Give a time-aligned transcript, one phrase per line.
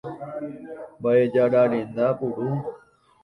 [0.99, 2.47] Mba'ejararenda puru.